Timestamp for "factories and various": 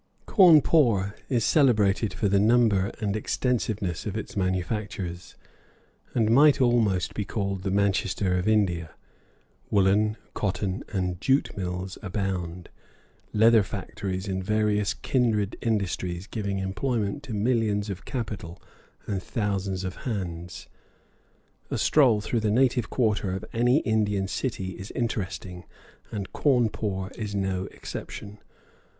13.61-14.95